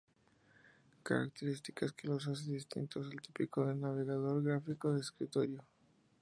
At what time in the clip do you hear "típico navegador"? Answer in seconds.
3.21-4.41